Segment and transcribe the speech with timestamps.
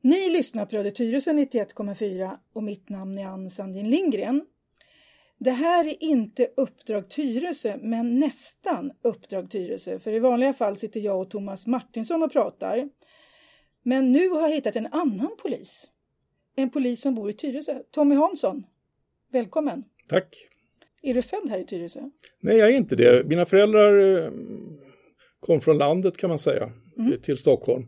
[0.00, 4.44] Ni lyssnar på Radio Tyresö 91,4 och mitt namn är Ann Sandin Lindgren.
[5.38, 11.00] Det här är inte Uppdrag Tyresö, men nästan Uppdrag Tyresö, för i vanliga fall sitter
[11.00, 12.88] jag och Thomas Martinsson och pratar.
[13.82, 15.84] Men nu har jag hittat en annan polis.
[16.56, 17.78] En polis som bor i Tyresö.
[17.90, 18.66] Tommy Hansson,
[19.32, 19.84] välkommen!
[20.08, 20.36] Tack!
[21.02, 22.00] Är du född här i Tyresö?
[22.40, 23.26] Nej, jag är inte det.
[23.26, 24.30] Mina föräldrar eh,
[25.40, 27.20] kom från landet kan man säga, mm.
[27.22, 27.86] till Stockholm.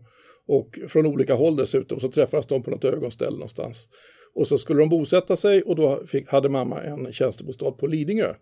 [0.50, 3.88] Och från olika håll dessutom, så träffades de på något ögonställe någonstans.
[4.34, 8.34] Och så skulle de bosätta sig och då fick, hade mamma en tjänstebostad på Lidingö.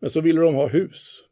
[0.00, 1.24] Men så ville de ha hus.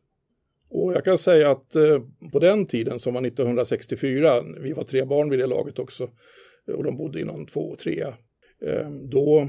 [0.71, 2.01] Och jag kan säga att eh,
[2.33, 6.11] på den tiden som var 1964, vi var tre barn vid det laget också,
[6.77, 8.09] och de bodde i någon två och trea,
[8.67, 9.49] eh, då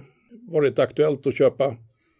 [0.51, 1.77] var det inte aktuellt att köpa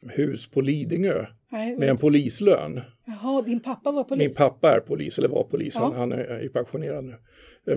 [0.10, 2.82] hus på Lidingö Nej, med en polislön.
[3.06, 4.28] Jaha, din pappa var polis?
[4.28, 5.82] Min pappa är polis, eller var polis, ja.
[5.82, 7.16] han, han är pensionerad nu.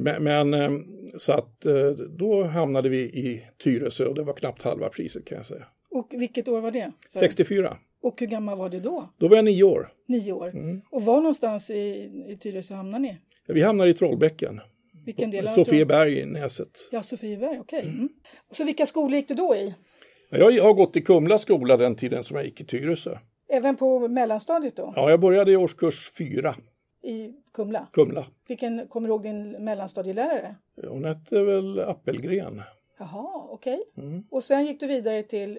[0.00, 0.70] Men, men, eh,
[1.16, 5.36] så att eh, då hamnade vi i Tyresö och det var knappt halva priset kan
[5.36, 5.64] jag säga.
[5.90, 6.92] Och vilket år var det?
[7.12, 7.78] 64.
[8.02, 9.14] Och hur gammal var du då?
[9.18, 9.92] Då var jag nio år.
[10.06, 10.48] Nio år.
[10.48, 10.80] Mm.
[10.90, 13.18] Och var någonstans i, i Tyresö hamnade ni?
[13.46, 14.60] Ja, vi hamnade i Trollbäcken.
[15.04, 16.88] Vilken del Sofieberg i Näset.
[16.90, 17.78] Ja, Sofieberg, okej.
[17.78, 17.90] Okay.
[17.90, 18.08] Mm.
[18.50, 19.74] Så vilka skolor gick du då i?
[20.38, 23.18] Jag har gått i Kumla skola den tiden som jag gick i Tyresö.
[23.48, 24.92] Även på mellanstadiet då?
[24.96, 26.54] Ja, jag började i årskurs fyra.
[27.02, 27.88] I Kumla?
[27.92, 28.26] Kumla.
[28.48, 30.56] Vilken, kommer du ihåg din mellanstadielärare?
[30.88, 32.62] Hon hette väl Appelgren.
[32.98, 33.82] Jaha, okej.
[33.94, 34.04] Okay.
[34.06, 34.24] Mm.
[34.30, 35.58] Och sen gick du vidare till?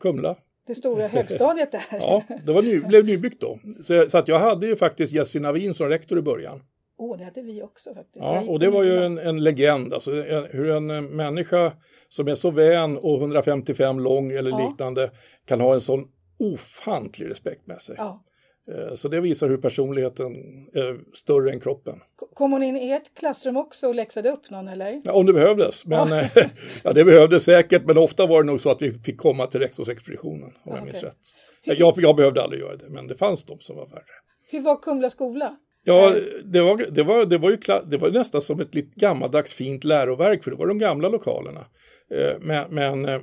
[0.00, 0.36] Kumla.
[0.66, 1.82] Det stora högstadiet där?
[1.90, 3.58] ja, det var ny, blev nybyggt då.
[3.82, 6.62] Så, så, att jag hade ju faktiskt Jessie Navin som rektor i början.
[7.00, 8.16] Åh, oh, det hade vi också faktiskt.
[8.16, 10.12] Ja, och det var ju en, en legend, alltså
[10.50, 11.72] hur en människa
[12.08, 14.68] som är så vän och 155 lång eller ja.
[14.68, 15.10] liknande
[15.44, 17.94] kan ha en sån ofantlig respekt med sig.
[17.98, 18.24] Ja.
[18.70, 20.32] Eh, så det visar hur personligheten
[20.72, 22.00] är större än kroppen.
[22.34, 25.02] Kom hon in i ert klassrum också och läxade upp någon eller?
[25.04, 25.86] Ja, om det behövdes.
[25.86, 26.20] Men, ja.
[26.20, 26.28] Eh,
[26.84, 29.60] ja, det behövdes säkert, men ofta var det nog så att vi fick komma till
[29.60, 31.08] rektorsexpeditionen om ja, jag minns okay.
[31.08, 31.78] rätt.
[31.78, 34.04] Jag, jag behövde aldrig göra det, men det fanns de som var värre.
[34.50, 35.56] Hur var Kumla skola?
[35.84, 36.14] Ja,
[36.44, 39.84] det var, det var, det var, ju, det var nästan som ett lite gammaldags fint
[39.84, 41.64] läroverk, för det var de gamla lokalerna.
[42.14, 43.22] Eh, men, men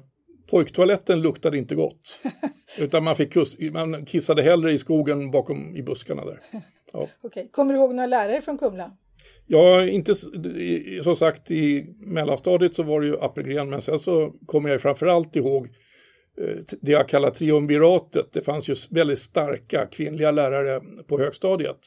[0.50, 2.19] pojktoaletten luktade inte gott.
[2.79, 6.40] Utan man, fick kuss, man kissade hellre i skogen bakom i buskarna där.
[6.51, 6.62] Ja.
[7.22, 7.47] Okay.
[7.51, 8.97] Kommer du ihåg några lärare från Kumla?
[9.47, 10.16] Ja, inte
[11.03, 15.35] som sagt i mellanstadiet så var det ju Appelgren men sen så kommer jag framförallt
[15.35, 15.66] ihåg
[16.41, 18.34] eh, det jag kallar triumviratet.
[18.34, 21.79] Det fanns ju väldigt starka kvinnliga lärare på högstadiet.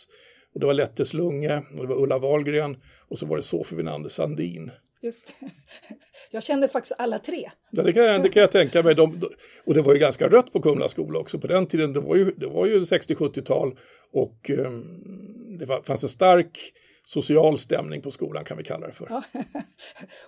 [0.54, 2.76] Och det var Lette Slunge, och det var Ulla Wahlgren
[3.08, 4.70] och så var det Sofie Winander Sandin.
[5.02, 5.34] Just
[6.30, 7.50] Jag kände faktiskt alla tre.
[7.70, 8.94] Ja, det, kan jag, det kan jag tänka mig.
[8.94, 9.28] De,
[9.64, 11.92] och det var ju ganska rött på Kumla skola också på den tiden.
[11.92, 13.78] Det var ju, det var ju 60-70-tal
[14.12, 14.84] och um,
[15.58, 16.72] det var, fanns en stark
[17.10, 19.06] social stämning på skolan kan vi kalla det för.
[19.10, 19.22] Ja.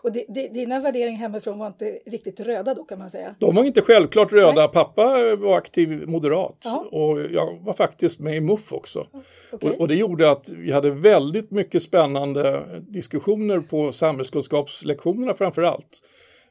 [0.03, 0.13] och
[0.53, 3.35] dina värderingar hemifrån var inte riktigt röda då kan man säga?
[3.39, 4.53] De var inte självklart röda.
[4.53, 4.69] Nej.
[4.73, 6.87] Pappa var aktiv moderat ja.
[6.93, 9.07] och jag var faktiskt med i MUF också.
[9.53, 9.71] Okay.
[9.71, 16.03] Och, och, det gjorde att vi hade väldigt mycket spännande diskussioner på samhällskunskapslektionerna framför allt.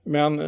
[0.03, 0.47] Men eh,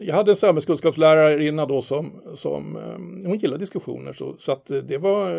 [0.00, 4.98] jag hade en samhällskunskapslärare då som, som eh, hon gillade diskussioner så, så att det
[4.98, 5.30] var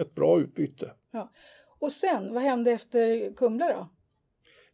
[0.00, 0.90] ett bra utbyte.
[1.12, 1.30] Ja.
[1.82, 3.88] Och sen, vad hände efter Kumla då?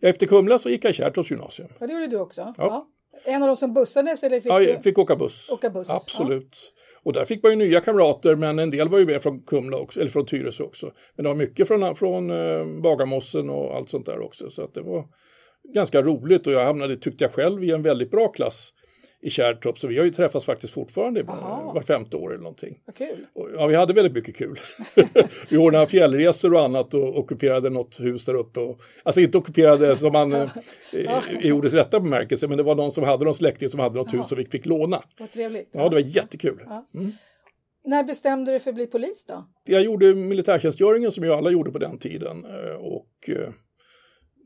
[0.09, 1.69] Efter Kumla så gick jag i Kärrtorps gymnasium.
[1.79, 2.41] Ja, det gjorde du också?
[2.41, 2.55] Ja.
[2.57, 2.89] ja.
[3.25, 5.51] En av de som bussades eller fick Ja, jag fick åka buss.
[5.51, 5.91] Åka buss.
[5.91, 6.73] Absolut.
[7.03, 9.77] Och där fick man ju nya kamrater, men en del var ju med från Kumla
[9.77, 10.93] också, eller från Tyresö också.
[11.17, 14.75] Men det var mycket från, från eh, Bagarmossen och allt sånt där också, så att
[14.75, 15.05] det var
[15.75, 18.73] ganska roligt och jag hamnade, tyckte jag själv, i en väldigt bra klass
[19.21, 19.79] i Kärrtorp.
[19.79, 21.73] Så vi har ju träffats faktiskt fortfarande Aha.
[21.75, 22.79] var femte år eller någonting.
[22.99, 23.27] kul.
[23.33, 24.61] Och, ja, vi hade väldigt mycket kul.
[25.51, 28.61] vi ordnade fjällresor och annat och ockuperade något hus där uppe.
[28.61, 30.49] Och, alltså inte ockuperade som man eh,
[31.41, 34.09] i ordets rätta bemärkelse, men det var någon som hade någon släkting som hade något
[34.09, 34.17] Aha.
[34.17, 35.03] hus som vi fick låna.
[35.19, 35.69] Vad trevligt.
[35.73, 36.63] Ja, det var jättekul.
[36.95, 37.13] Mm.
[37.85, 39.49] När bestämde du dig för att bli polis då?
[39.65, 42.45] Jag gjorde militärtjänstgöringen som ju alla gjorde på den tiden.
[42.45, 43.49] Eh, och eh,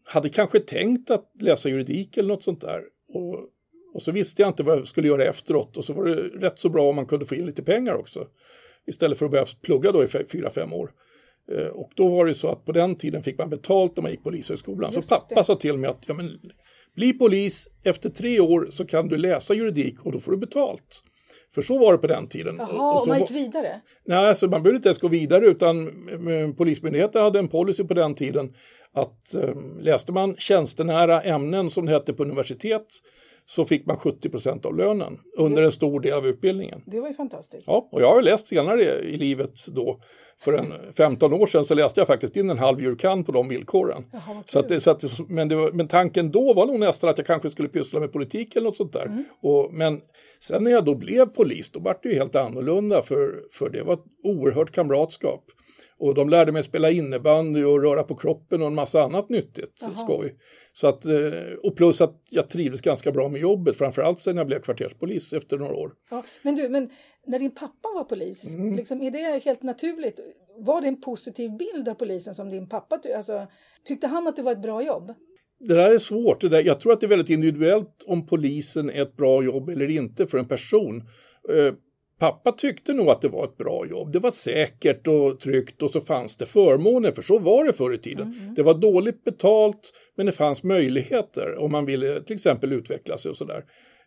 [0.05, 2.82] hade kanske tänkt att läsa juridik eller något sånt där.
[3.09, 3.49] Och
[3.94, 6.59] och så visste jag inte vad jag skulle göra efteråt och så var det rätt
[6.59, 8.27] så bra om man kunde få in lite pengar också.
[8.87, 10.91] Istället för att börja plugga då i fyra, fem år.
[11.53, 14.11] Eh, och då var det så att på den tiden fick man betalt när man
[14.11, 14.93] gick polishögskolan.
[14.93, 15.44] Just så pappa det.
[15.44, 16.39] sa till mig att ja, men,
[16.94, 21.03] bli polis, efter tre år så kan du läsa juridik och då får du betalt.
[21.55, 22.56] För så var det på den tiden.
[22.59, 23.81] Jaha, och man gick vidare?
[24.05, 25.87] Nej, alltså man behövde inte ens gå vidare utan
[26.29, 28.55] eh, Polismyndigheten hade en policy på den tiden
[28.93, 32.87] att um, läste man tjänstenära ämnen som det hette på universitet
[33.54, 36.82] så fick man 70 procent av lönen under en stor del av utbildningen.
[36.87, 37.66] Det var ju fantastiskt.
[37.66, 40.00] Ja, och jag har läst senare i livet då,
[40.38, 43.49] för en 15 år sedan så läste jag faktiskt in en halv jurkan på de
[43.49, 44.04] villkoren.
[44.12, 47.26] Jaha, så att så att men, var, men tanken då var nog nästan att jag
[47.26, 49.06] kanske skulle pyssla med politik eller något sånt där.
[49.06, 49.25] Mm.
[49.40, 50.00] Och, men
[50.40, 53.82] sen när jag då blev polis, då var det ju helt annorlunda för, för det
[53.82, 55.44] var ett oerhört kamratskap.
[56.02, 59.78] Och de lärde mig spela innebandy och röra på kroppen och en massa annat nyttigt
[59.81, 59.94] Jaha.
[59.96, 60.37] skoj.
[60.72, 61.12] Så att, eh,
[61.62, 65.58] och plus att jag trivdes ganska bra med jobbet, framförallt sen jag blev kvarterspolis efter
[65.58, 65.93] några år.
[66.10, 66.90] Ja, men du, men
[67.26, 68.76] när din pappa var polis, Mm.
[68.76, 70.20] liksom, är det helt naturligt?
[70.58, 73.46] Var det en positiv bild av polisen som din pappa alltså,
[73.84, 75.14] Tyckte han att det var ett bra jobb?
[75.58, 76.40] Det där är svårt.
[76.40, 79.69] Det där, jag tror att det är väldigt individuellt om polisen är ett bra jobb
[79.69, 81.02] eller inte för en person.
[82.23, 84.13] Pappa tyckte nog att det var ett bra jobb.
[84.13, 87.95] Det var säkert och tryggt och så fanns det förmåner, för så var det förr
[87.95, 88.53] i tiden.
[88.57, 93.31] Det var dåligt betalt, men det fanns möjligheter om man ville till exempel utveckla sig
[93.31, 93.65] och sådär.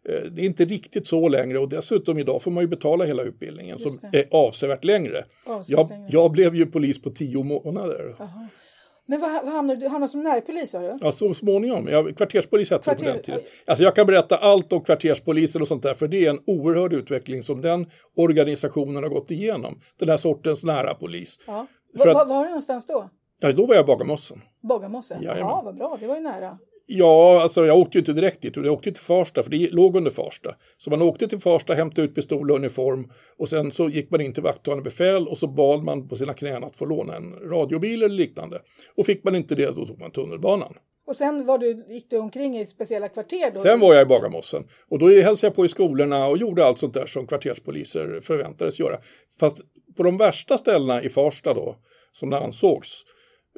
[0.10, 3.24] Eh, Det är inte riktigt så längre och dessutom idag får man ju betala hela
[3.24, 5.26] utbildningen som är avsevärt längre.
[5.48, 6.08] Avsevärt Jag, längre.
[6.12, 8.16] jag blev ju polis på tio månader.
[8.20, 8.48] Jaha.
[9.08, 9.86] Men vad, vad hamnade du?
[9.86, 10.98] Du hamnade som närpolis sa du?
[11.02, 11.88] Ja, så småningom.
[11.88, 13.42] Jag, kvarterspolis hette det på Kvarter- den tiden.
[13.68, 16.94] Alltså jag kan berätta allt om kvarterspoliser och sånt där, för det är en oerhörd
[16.94, 17.86] utveckling som den
[18.16, 19.80] organisationen har gått igenom.
[20.00, 21.40] Den här sortens nära polis.
[21.48, 21.68] Ja.
[21.94, 23.10] Var, att- var, var det någonstans då?
[23.40, 24.42] Ja, då var jag Bagarmossen.
[24.70, 25.22] Bagarmossen?
[25.22, 25.40] Jajamän.
[25.50, 26.58] Ja, vad bra, det var ju nära.
[26.88, 29.96] Ja, alltså jag åkte ju inte direkt dit, jag åkte till Farsta, för det låg
[29.96, 30.56] under Farsta.
[30.78, 34.22] Så man åkte till Farsta, hämtade ut pistol och uniform och sen så gick man
[34.22, 37.34] in till vakthavande befäl och så bad man på sina knän att få låna en
[37.50, 38.62] radiobil eller liknande.
[38.96, 40.74] Och fick man inte det, då tog man tunnelbanan.
[41.08, 43.60] Och sen var du, gick du omkring i speciella kvarter då?
[43.60, 46.80] Sen var jag i Bagarmossen och då hälsade jag på i skolorna och gjorde allt
[46.80, 49.00] sånt där som kvarterspoliser förväntades göra.
[49.40, 49.58] Fast
[49.98, 51.76] på de värsta ställena i Farsta då,
[52.12, 53.06] som det ansågs,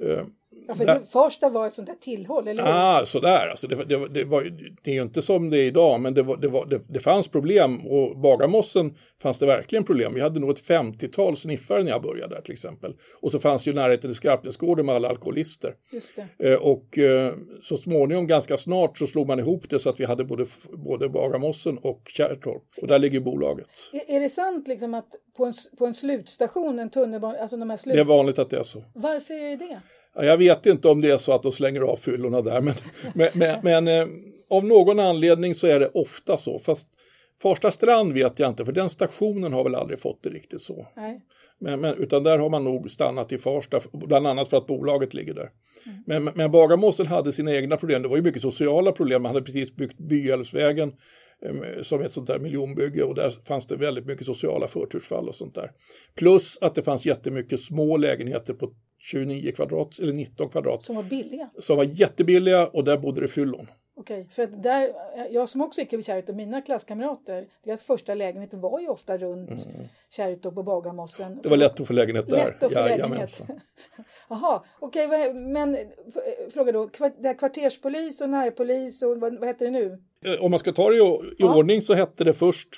[0.02, 0.24] eh,
[0.68, 2.72] ja, för där- det, Farsta var ett sånt där tillhåll, eller hur?
[2.72, 4.44] Ah, sådär, alltså det, det, det, var,
[4.84, 7.28] det är ju inte som det är idag, men det, var, det, var, det, fanns
[7.28, 10.14] problem och Bagarmossen fanns det verkligen problem.
[10.14, 12.96] Vi hade nog ett 50-tal sniffare när jag började där till exempel.
[13.22, 15.76] Och så fanns ju närheten till Skarpnäcksgården med alla alkoholister.
[15.92, 16.14] Just.
[16.40, 20.06] Eh, och eh, så småningom, ganska snart, så slog man ihop det så att vi
[20.06, 22.64] hade både, både Bagarmossen och Kärrtorp.
[22.82, 23.68] Och där ligger bolaget.
[23.94, 27.70] Är, är det sant liksom att på en, på en slutstation, en tunnelbana, alltså de
[27.70, 27.96] här slut...
[27.96, 28.84] Det är vanligt att det är så.
[28.94, 29.82] Varför är det det?
[30.16, 32.74] Ja, Jag vet inte om det är så att de slänger av fyllorna där, men,
[33.16, 34.08] men, men, men eh,
[34.50, 36.60] av någon anledning så är det ofta så.
[36.60, 36.88] Fast
[37.42, 40.88] Farsta strand vet jag inte, för den stationen har väl aldrig fått det riktigt så.
[41.60, 45.14] Men, men, utan där har man nog stannat i Farsta, bland annat för att bolaget
[45.14, 45.50] ligger där.
[46.06, 49.22] Men, men- men Bagarmossen hade sina egna problem, det var ju mycket sociala problem.
[49.22, 50.94] Man hade precis byggt Byälvsvägen
[51.46, 55.36] eh, som ett sånt där miljonbygge och där fanns det väldigt mycket sociala förtursfall och
[55.36, 55.72] sånt där.
[56.16, 61.04] Plus att det fanns jättemycket små lägenheter på 29 kvadrat eller 19 kvadrat Som var
[61.04, 61.50] billiga.
[61.60, 63.68] som var jättebilliga och där bodde det fyllon.
[64.00, 64.90] Okej, för att där,
[65.32, 69.68] jag som också gick över Kärrtorp, mina klasskamrater, deras första lägenhet var ju ofta runt
[70.16, 71.28] Kärrtorp och Bagarmossen.
[71.32, 71.40] Mm.
[71.44, 72.38] Det var lätt att få lägenhet där.
[72.38, 73.00] Lätt att få lägenhet.
[73.00, 73.48] Jajamensan.
[74.30, 75.78] Jaha, okej, vad- men
[76.54, 76.90] fråga då,
[77.22, 80.02] det här kvarterspolis och närpolis och vad, vad heter det nu?
[80.26, 81.58] Eh, Om man ska ta det i, i Ja.
[81.58, 82.70] ordning så hette det först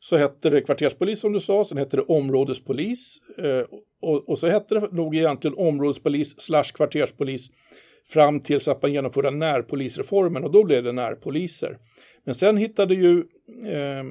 [0.00, 3.64] så hette det kvarterspolis som du sa, sen hette det områdespolis eh,
[4.02, 7.50] och, och så hette det nog egentligen områdespolis slash kvarterspolis
[8.08, 11.78] fram tills att man genomförde närpolisreformen och då blev det närpoliser.
[12.24, 13.18] Men sen hittade ju
[13.66, 14.04] eh,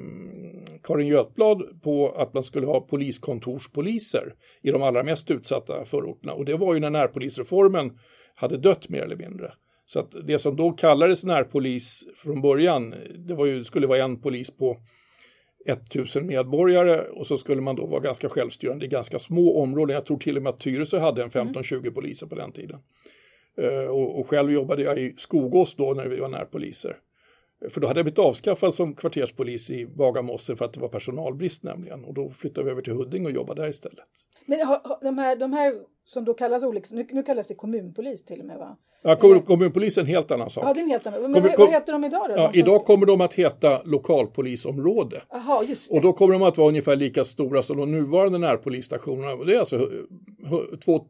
[0.82, 6.44] Karin Götblad på att man skulle ha poliskontorspoliser i de allra mest utsatta förorterna och
[6.44, 7.98] det var ju när närpolisreformen
[8.34, 9.52] hade dött mer eller mindre.
[9.86, 12.94] Så att det som då kallades närpolis från början,
[13.28, 14.76] det var ju, skulle vara en polis på
[15.66, 19.94] 1000 medborgare och så skulle man då vara ganska självstyrande i ganska små områden.
[19.94, 22.78] Jag tror till och med att Tyresö hade en 15-20 poliser på den tiden.
[23.58, 26.96] Eh, och, och själv jobbade jag i Skogås då när vi var närpoliser.
[27.64, 30.88] Eh, För då hade jag blivit avskaffad som kvarterspolis i Bagarmossen för att det var
[30.88, 32.04] personalbrist nämligen.
[32.04, 34.04] Och då flyttade vi över till Huddinge och jobbade där istället.
[34.46, 34.58] Men
[35.02, 35.72] de här, de här
[36.06, 38.76] som då kallas olika, nu, nu kallas det kommunpolis till och med va?
[39.04, 40.64] Ja, kommun, kommunpolisen är en helt annan sak.
[40.64, 41.22] Ja, det är en helt annan.
[41.22, 42.34] Men Kommun- vad, vad heter de idag då?
[42.34, 45.22] Ja, De som- idag kommer de att heta lokalpolisområde.
[45.30, 45.96] Jaha, just det.
[45.96, 49.44] Och då kommer de att vara ungefär lika stora som de nuvarande närpolisstationerna.
[49.44, 49.86] Det är alltså två-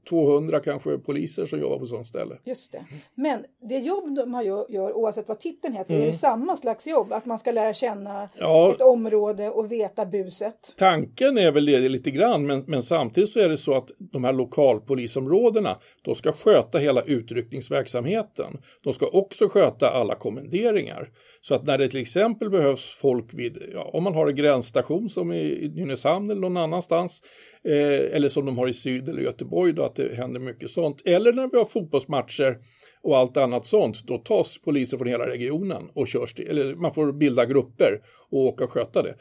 [0.09, 2.39] 200 kanske poliser som jobbar på sådant ställe.
[2.45, 2.85] Just det.
[3.15, 6.07] Men det jobb de har gör, oavsett vad titeln heter, Mm.
[6.09, 7.13] är det samma slags jobb?
[7.13, 8.71] Att man ska lära känna Ja.
[8.75, 10.75] ett område och veta buset?
[10.77, 14.25] Tanken är väl det lite grann, men, men samtidigt så är det så att de
[14.25, 18.59] här lokalpolisområdena, de ska sköta hela utryckningsverksamheten.
[18.85, 21.09] De ska också sköta alla kommenderingar.
[21.41, 25.09] Så att när det till exempel behövs folk vid, ja, om man har en gränsstation
[25.09, 27.23] som i, i Nynäshamn eller någon annanstans,
[27.65, 31.03] eh, eller som de har i Syd eller Göteborg då, att det händer mycket sånt.
[31.05, 32.59] Eller när vi har fotbollsmatcher
[33.03, 36.95] och allt annat sånt, då tas poliser från hela regionen och körs till, eller man
[36.95, 38.01] får bilda grupper
[38.31, 39.15] och åka och sköta det.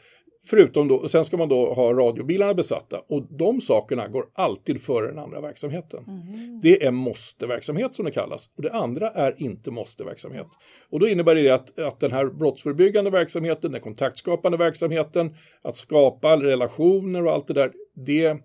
[0.44, 5.06] Förutom då, sen ska man då ha radiobilarna besatta och de sakerna går alltid före
[5.06, 6.04] den andra verksamheten.
[6.08, 6.60] Mm.
[6.60, 10.46] Det är måste-verksamhet som det kallas och det andra är inte måste-verksamhet.
[10.90, 16.36] Och då innebär det att, att den här brottsförebyggande verksamheten, den kontaktskapande verksamheten, att skapa
[16.36, 18.36] relationer och allt det där, det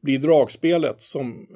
[0.00, 1.46] blir dragspelet som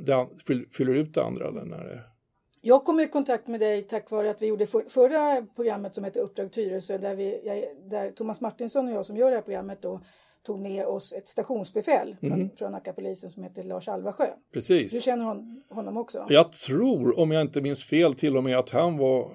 [0.72, 1.50] fyller ut det andra.
[1.50, 2.14] När
[2.60, 6.04] jag kom i kontakt med dig tack vare att vi gjorde för, förra programmet som
[6.04, 9.42] hette Uppdrag Tyresö där, vi, jag, där Thomas Martinsson och jag som gör det här
[9.42, 10.00] programmet då
[10.46, 12.38] tog med oss ett stationsbefäl mm.
[12.38, 14.26] från, från Nackapolisen som heter Lars Alvasjö.
[14.52, 14.92] Precis.
[14.92, 16.26] Du känner hon, honom också?
[16.28, 19.30] Jag tror, om jag inte minns fel, till och med att han var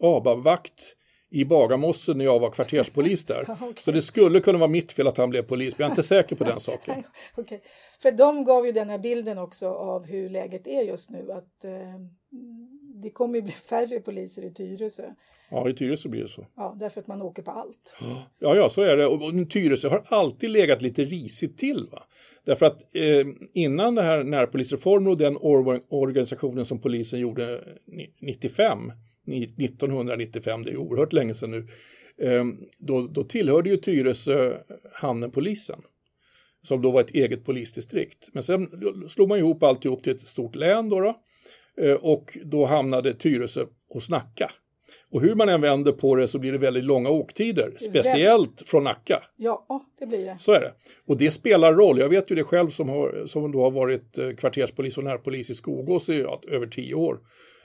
[0.00, 0.96] ABAB-vakt
[1.32, 3.42] i Bagarmossen när jag var kvarterspolis där.
[3.50, 3.72] okay.
[3.76, 6.02] Så det skulle kunna vara mitt fel att han blev polis, men jag är inte
[6.02, 7.02] säker på den saken.
[7.36, 7.58] okay.
[8.02, 11.32] För de gav ju den här bilden också av hur läget är just nu.
[11.32, 11.72] Att eh,
[13.02, 15.04] det kommer ju bli färre poliser i Tyresö.
[15.50, 16.46] Ja, i Tyresö blir det så.
[16.56, 17.96] Ja, därför att man åker på allt.
[18.38, 19.06] Ja, ja, så är det.
[19.06, 21.88] Och, och Tyresö har alltid legat lite risigt till.
[21.92, 22.02] Va?
[22.44, 27.64] Därför att eh, innan den här närpolisreformen och den or organisationen som polisen gjorde
[28.20, 28.92] 95,
[29.26, 31.66] 1995, det är oerhört länge sedan nu,
[32.26, 32.44] eh,
[32.78, 34.56] då, då tillhörde ju Tyresö
[34.92, 35.82] Hamnenpolisen
[36.62, 38.28] som då var ett eget polisdistrikt.
[38.32, 38.68] Men sen
[39.08, 41.14] slog man ihop alltihop till ett stort län då, då
[41.80, 44.50] Eh, och då hamnade Tyresö hos Nacka.
[45.10, 48.84] Och hur man än vänder på det så blir det väldigt långa åktider, speciellt från
[48.84, 49.22] Nacka.
[49.36, 49.66] Ja,
[49.98, 50.38] det blir det.
[50.38, 50.72] Så är det.
[51.06, 51.98] Och det spelar roll.
[51.98, 55.50] Jag vet ju det själv som, har, som då har varit eh, kvarterspolis och närpolis
[55.50, 57.18] i Skogås i ja, över tio år.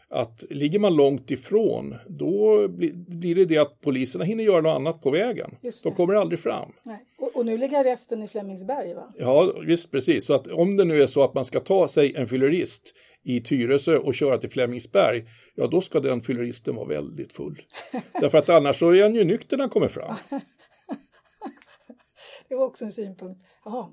[0.09, 5.01] Att ligger man långt ifrån, då blir, det det att poliserna hinner göra något annat
[5.01, 5.51] på vägen.
[5.83, 6.71] De kommer aldrig fram.
[7.19, 9.13] Och, och, nu ligger resten i Flemingsberg va?
[9.17, 10.25] Ja, visst precis.
[10.25, 13.41] Så att om det nu är så att man ska ta sig en fyllerist i
[13.41, 17.61] Tyresö och köra till Flemingsberg, ja då ska den fylleristen vara väldigt full.
[18.21, 20.15] Därför att annars så är han ju nykter när han kommer fram.
[22.49, 23.41] det var också en synpunkt.
[23.65, 23.87] Jaha.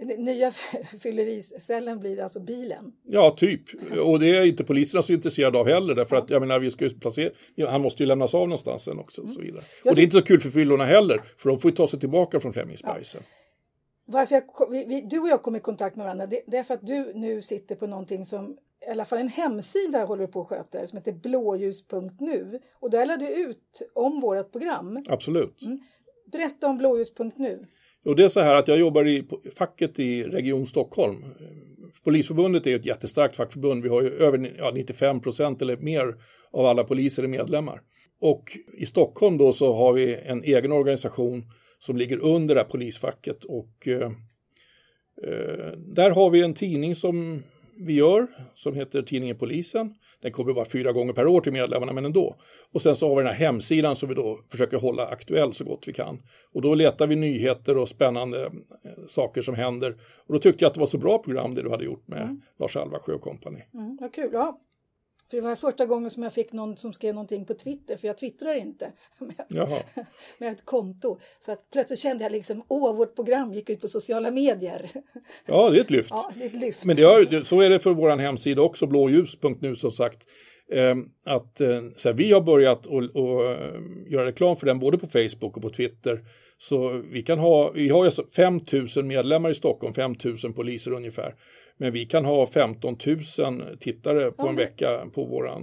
[0.00, 0.52] Nya
[1.00, 2.92] fyllericellen blir alltså bilen?
[3.06, 3.62] Ja, typ.
[4.00, 6.84] Och det är inte poliserna så intresserade av heller därför att jag menar, vi ska
[6.84, 7.30] ju placera,
[7.68, 9.22] han måste ju lämnas av någonstans sen också.
[9.22, 9.62] Och, så vidare.
[9.84, 12.00] och det är inte så kul för fyllorna heller, för de får ju ta sig
[12.00, 13.22] tillbaka från Flemingsberg sen.
[14.06, 16.74] Varför jag, vi, du och jag kom i kontakt med varandra, det, det, är för
[16.74, 20.46] att du nu sitter på någonting som i alla fall en hemsida håller på att
[20.46, 25.04] sköta som heter blåljus.nu och där lade du ut om vårt program.
[25.08, 25.62] Absolut.
[25.62, 25.80] Mm.
[26.32, 27.64] Berätta om blåljus.nu.
[28.04, 29.24] Och det är så här att jag jobbar i
[29.56, 31.24] facket i Region Stockholm.
[32.04, 33.82] Polisförbundet är ett jättestarkt fackförbund.
[33.82, 36.14] Vi har ju över ja, 95 procent eller mer
[36.52, 37.80] av alla poliser är medlemmar.
[38.20, 41.42] Och i Stockholm då så har vi en egen organisation
[41.78, 44.10] som ligger under det här polisfacket och eh,
[45.26, 47.42] eh där har vi en tidning som
[47.76, 49.94] vi gör som heter Tidningen Polisen.
[50.22, 52.36] Den kommer bara fyra gånger per år till medlemmarna, men ändå.
[52.72, 55.64] Och sen så har vi den här hemsidan som vi då försöker hålla aktuell så
[55.64, 56.22] gott vi kan.
[56.54, 58.50] Och då letar vi nyheter och spännande eh,
[59.06, 59.96] saker som händer.
[60.26, 62.22] Och då tyckte jag att det var så bra program det du hade gjort med
[62.22, 62.40] mm.
[62.58, 63.62] Lars Alvarsjö och kompani.
[63.74, 64.30] Mm, vad kul.
[64.32, 64.60] Ja,
[65.30, 68.06] för det var första gången som jag fick någon som skrev någonting på Twitter, för
[68.06, 69.82] jag twittrar inte med,
[70.38, 71.18] med ett konto.
[71.40, 74.90] Så att plötsligt kände jag liksom, åh, vårt program gick ut på sociala medier.
[75.46, 76.10] Ja, det är ett lyft.
[76.14, 76.84] Ja, det är ett lyft.
[76.84, 80.26] Men det har, så är det för vår hemsida också, blåljus.nu som sagt.
[80.72, 84.98] Ehm, att eh, så här, vi har börjat att eh, göra reklam för den både
[84.98, 86.20] på Facebook och på Twitter.
[86.58, 88.60] Så vi kan ha, vi har alltså 5
[88.96, 91.34] 000 medlemmar i Stockholm, 5 000 poliser ungefär.
[91.80, 92.96] Men vi kan ha 15
[93.38, 95.54] 000 tittare på en vecka på vår eh,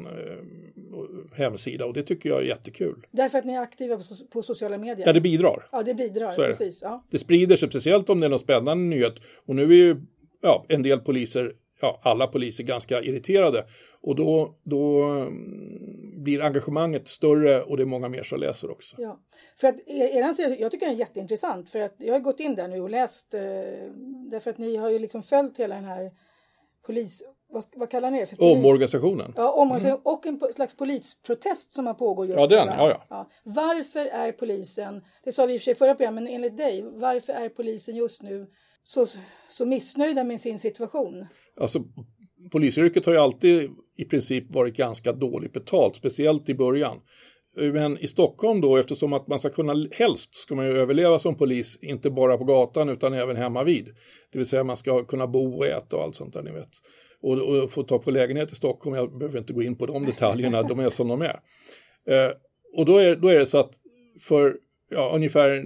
[1.33, 3.05] hemsida och det tycker jag är jättekul.
[3.11, 3.99] Därför att ni är aktiva
[4.33, 5.07] på, sociala medier?
[5.07, 5.67] Ja, det bidrar.
[5.71, 6.79] Ja, det bidrar, Så precis.
[6.79, 6.85] Det.
[6.85, 7.03] Ja.
[7.09, 9.13] det sprider sig, speciellt om det är någon spännande nyhet.
[9.45, 9.95] Och nu är ju
[10.41, 13.65] ja, en del poliser ja, alla poliser ganska irriterade.
[14.01, 18.95] Och då, då mm, blir engagemanget större och det är många mer som läser också.
[18.99, 19.19] Ja,
[19.59, 22.55] för att er, er jag tycker den är jätteintressant för att jag har gått in
[22.55, 23.41] där nu och läst eh,
[24.31, 26.11] därför att ni har ju liksom följt hela den här
[26.85, 28.25] polis vad, vad kallar ni det?
[28.25, 28.57] För polis?
[28.57, 29.33] Omorganisationen.
[29.35, 30.39] Ja, omorganisationen mm.
[30.39, 33.05] och en slags polisprotest som har pågår just ja, den, ja, ja.
[33.09, 33.29] ja.
[33.43, 36.81] Varför är polisen, det sa vi i och för sig förra programmet, men enligt dig,
[36.81, 38.47] varför är polisen just nu
[38.87, 39.07] så,
[39.49, 41.27] så missnöjda med sin situation?
[41.59, 41.83] Alltså,
[42.51, 46.97] polisyrket har ju alltid i princip varit ganska dåligt betalt, speciellt i början.
[47.55, 51.35] Men i Stockholm då, eftersom att man ska kunna, helst ska man ju överleva som
[51.35, 53.85] polis, inte bara på gatan utan även hemma vid.
[54.31, 56.69] Det vill säga man ska kunna bo och äta och allt sånt där ni vet.
[57.21, 60.05] Och, och få ta på lägenhet i Stockholm, jag behöver inte gå in på de
[60.05, 61.39] detaljerna, de är som de är.
[62.09, 62.31] Eh,
[62.73, 63.73] och då är, då är det så att
[64.21, 64.57] för
[64.89, 65.65] ja, ungefär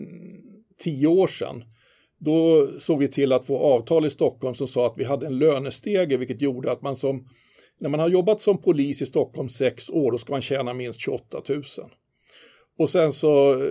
[0.79, 1.63] tio år sedan
[2.25, 5.37] då såg vi till att få avtal i Stockholm som sa att vi hade en
[5.37, 7.27] lönestege vilket gjorde att man som
[7.79, 10.99] när man har jobbat som polis i Stockholm sex år, då ska man tjäna minst
[10.99, 11.63] 28 000.
[12.77, 13.69] Och sen så eh,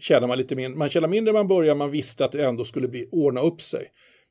[0.00, 2.64] tjänar man lite mindre, man tjänar mindre när man börjar, man visste att det ändå
[2.64, 3.86] skulle bli, ordna upp sig.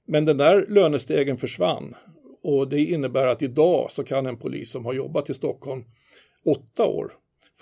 [0.07, 1.95] Men den där lönestegen försvann
[2.43, 5.83] och det innebär att idag så kan en polis som har jobbat i Stockholm
[6.45, 7.13] åtta år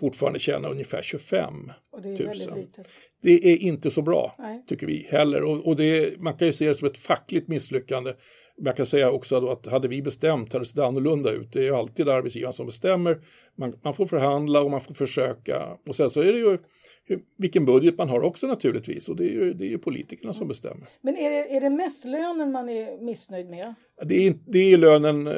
[0.01, 2.27] fortfarande tjäna ungefär 25 Och det är 000.
[2.27, 2.87] väldigt litet.
[3.21, 4.63] Det är inte så bra, Nej.
[4.67, 5.43] tycker vi heller.
[5.43, 8.13] Och, och är- man kan ju se det som ett fackligt misslyckande.
[8.57, 11.53] Men jag kan säga också att hade vi bestämt hade det sett annorlunda ut.
[11.53, 13.21] Det är ju alltid arbetsgivaren som bestämmer.
[13.57, 15.77] Man, man får förhandla och man får försöka.
[15.87, 16.57] Och sen så är det ju
[17.05, 19.09] hur, vilken budget man har också naturligtvis.
[19.09, 20.87] Och det är ju, det är ju politikerna som bestämmer.
[21.01, 23.73] Men är det, är det mest lönen man är missnöjd med?
[24.05, 25.33] Det är, det är lönen eh,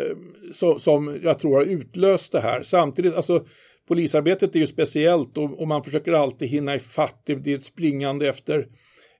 [0.54, 2.64] så, som jag tror har utlöst det här.
[2.64, 3.46] Samtidigt, alltså
[3.88, 7.22] polisarbetet är ju speciellt och, och man försöker alltid hinna ifatt.
[7.26, 8.68] Det, det är ett springande efter,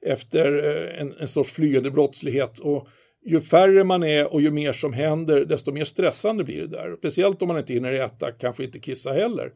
[0.06, 2.60] efter eh, en, en sorts flyende brottslighet.
[2.60, 2.88] Och
[3.26, 6.96] ju färre man är och ju mer som händer, desto mer stressande blir det där.
[6.98, 9.52] Speciellt om man inte hinner äta, kanske inte kissa heller.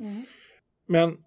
[0.87, 1.17] Men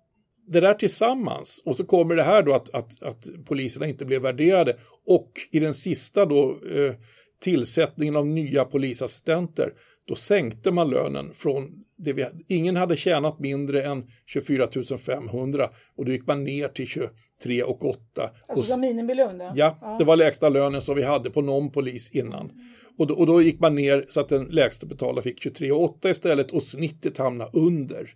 [0.46, 4.22] det där tillsammans och så kommer det här då att, att, att poliserna inte blev
[4.22, 6.94] värderade och i den sista då eh,
[7.42, 9.72] tillsättningen av nya polisassistenter
[10.10, 16.04] då sänkte man lönen från det vi, ingen hade tjänat mindre än 24 500 och
[16.04, 18.00] då gick man ner till 23 och 8.
[18.22, 19.38] Alltså och, som minimilön?
[19.38, 19.52] då?
[19.54, 22.52] Ja, det var lägsta lönen som vi hade på någon polis innan.
[22.98, 25.82] Och då, och då gick man ner så att den lägsta betalda fick 23 och
[25.82, 28.14] 8 istället och snittet hamnade under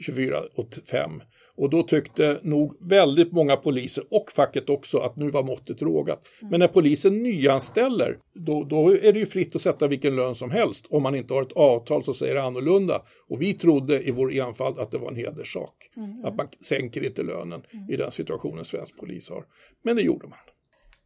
[0.00, 1.22] 24 och 5.
[1.56, 6.28] Och då tyckte nog väldigt många poliser och facket också att nu var måttet rågat.
[6.50, 10.50] Men när polisen nyanställer, då, då är det ju fritt att sätta vilken lön som
[10.50, 13.02] helst om man inte har ett avtal som säger annorlunda.
[13.28, 15.90] Och vi trodde i vår enfald att det var en hederssak.
[16.24, 19.44] Att man sänker inte lönen i den situationen svensk polis har.
[19.82, 20.38] Men det gjorde man.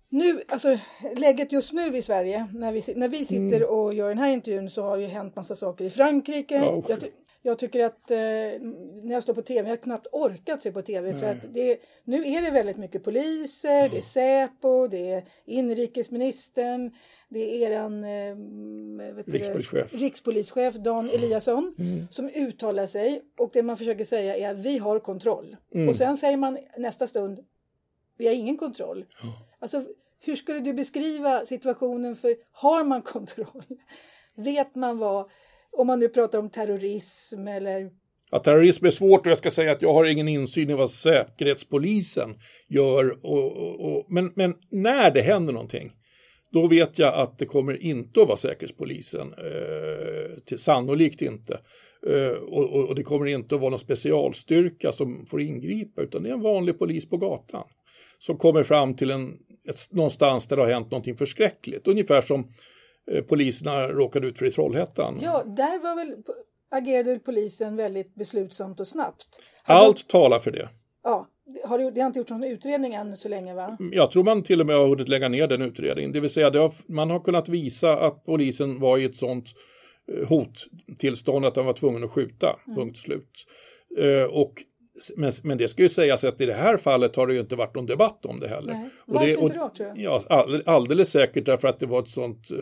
[0.08, 0.78] Nu, alltså
[1.16, 3.68] läget just nu i Sverige, när vi, när vi sitter Mm.
[3.68, 6.54] och gör den här intervjun så har det ju hänt massa saker i Frankrike.
[6.54, 6.82] Ja.
[7.42, 8.16] Jag, ty- jag tycker att eh,
[9.02, 11.78] när jag står på tv, jag har knappt orkat se på tv för att det,
[12.04, 16.90] nu är det väldigt mycket poliser, det är Säpo, det är inrikesministern,
[17.28, 19.94] det är eran eh, du det, Rikspolischef.
[19.94, 21.74] rikspolischef Dan Eliasson
[22.10, 25.56] som uttalar sig och det man försöker säga är att vi har kontroll.
[25.88, 27.44] Och sen säger man nästa stund,
[28.18, 29.04] vi har ingen kontroll.
[29.58, 29.84] Alltså,
[30.20, 33.62] hur skulle du beskriva situationen för har man kontroll?
[34.34, 35.30] Vet man vad,
[35.72, 37.90] om man nu pratar om terrorism eller
[38.34, 40.90] Ja, terrorism är svårt och jag ska säga att jag har ingen insyn i vad
[40.90, 42.34] Säkerhetspolisen
[42.68, 43.26] gör.
[43.26, 45.92] Och, och, och, men, men när det händer någonting,
[46.52, 49.32] då vet jag att det kommer inte att vara Säkerhetspolisen.
[49.32, 51.60] Eh, till, sannolikt inte.
[52.06, 56.22] Eh, och, och, och det kommer inte att vara någon specialstyrka som får ingripa, utan
[56.22, 57.64] det är en vanlig polis på gatan.
[58.18, 59.32] Som kommer fram till en,
[59.68, 61.86] ett, någonstans där det har hänt någonting förskräckligt.
[61.86, 62.46] Ungefär som eh,
[63.28, 65.18] poliserna råkade ut för i Trollhättan.
[65.22, 66.16] Ja, där var väl,
[66.70, 69.26] agerade polisen väldigt beslutsamt och snabbt.
[69.64, 70.58] Allt talar för det.
[70.58, 70.68] de-
[71.04, 71.28] Ja,
[71.64, 73.76] har det, det har inte gjorts någon utredning än så länge va?
[73.92, 76.12] Jag tror man till och med har hunnit lägga ner den utredningen.
[76.12, 79.44] Det vill säga det har, man har kunnat visa att polisen var i ett sånt
[80.12, 83.30] eh, hottillstånd att de var tvungen att skjuta, punkt slut.
[83.98, 84.52] Eh, och,
[85.16, 87.56] men, men det ska ju sägas att i det här fallet har det ju inte
[87.56, 88.72] varit någon debatt om det heller.
[88.72, 88.88] Nej.
[88.98, 89.98] Och Varför det, inte då, tror jag?
[89.98, 92.58] Ja, all, alldeles säkert därför att det var ett sånt eh,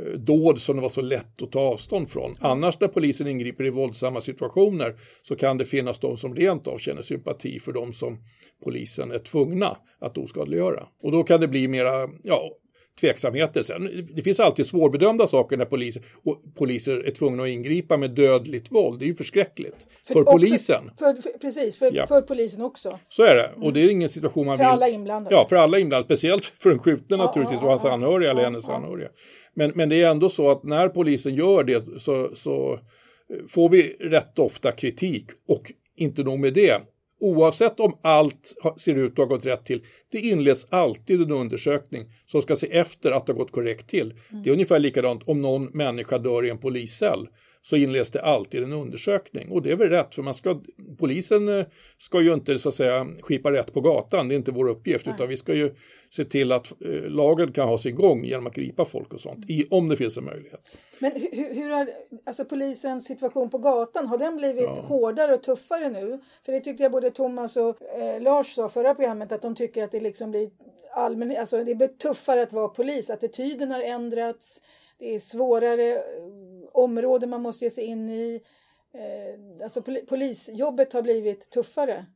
[0.00, 2.36] eh, dåd som det var så lätt att ta avstånd från.
[2.40, 6.78] Annars när polisen ingriper i våldsamma situationer så kan det finnas de som rent av
[6.78, 8.18] känner sympati för de som
[8.64, 10.86] polisen är tvungna att oskadliggöra.
[11.02, 12.52] Och då kan det bli mera, ja,
[13.00, 13.62] tveksamheter.
[13.62, 18.10] Sen, det finns alltid svårbedömda saker när poliser, och poliser är tvungna att ingripa med
[18.10, 18.98] dödligt våld.
[18.98, 20.90] Det är ju förskräckligt för, också- polisen.
[20.98, 22.06] För, för, precis, för, Ja.
[22.06, 22.98] för polisen också.
[23.08, 23.50] Så är det.
[23.56, 24.72] Och det är ingen situation man För vill...
[24.72, 25.36] alla inblandade.
[25.36, 26.04] Ja, för alla inblandade.
[26.04, 29.08] Speciellt för den skjutne naturligtvis ja, och hans anhöriga eller hennes anhöriga.
[29.54, 33.68] Men, men det är ändå så att när polisen gör det så, så eh, får
[33.68, 35.24] vi rätt ofta kritik.
[35.48, 36.80] Och inte nog med det.
[37.20, 42.04] Oavsett om allt ser ut att ha gått rätt till, det inleds alltid en undersökning
[42.26, 44.14] som ska se efter att det har gått korrekt till.
[44.30, 44.42] Mm.
[44.42, 47.28] Det är ungefär likadant om någon människa dör i en poliscell
[47.62, 49.50] så inleds det alltid en undersökning.
[49.50, 50.60] Och det är väl rätt, för man ska,
[50.98, 51.66] polisen eh,
[51.98, 55.08] ska ju inte så att säga skipa rätt på gatan, det är inte vår uppgift,
[55.08, 55.74] utan vi ska ju
[56.10, 59.50] se till att eh, lagen kan ha sin gång genom att gripa folk och sånt,
[59.50, 60.60] i, om det finns en möjlighet.
[60.98, 61.88] Men hur, hur har
[62.26, 66.20] alltså polisens situation på gatan, har den blivit hårdare och tuffare nu?
[66.44, 69.84] För det tyckte jag både Thomas och eh, Lars sa förra programmet att de tycker
[69.84, 70.50] att det liksom blir
[70.94, 74.62] allmän, alltså det blir tuffare att vara polis, attityden har ändrats,
[74.98, 76.00] det är svårare eh,
[76.84, 78.40] områden man måste ge sig in i.
[78.94, 82.06] Eh, alltså pol polisjobbet har blivit tuffare.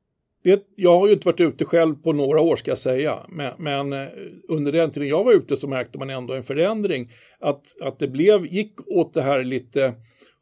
[0.45, 3.53] Det, jag har ju inte varit ute själv på några år ska jag säga, men,
[3.59, 4.09] men, eh,
[4.49, 7.11] under den tiden jag var ute så märkte man ändå en förändring.
[7.39, 9.95] Att, att det blev, gick åt det här lite